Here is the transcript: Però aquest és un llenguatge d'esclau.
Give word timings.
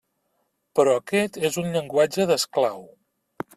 Però 0.79 0.95
aquest 1.01 1.37
és 1.51 1.61
un 1.63 1.69
llenguatge 1.75 2.29
d'esclau. 2.33 2.85